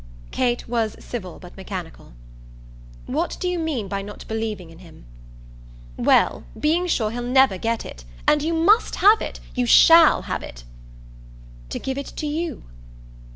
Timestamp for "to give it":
11.69-12.11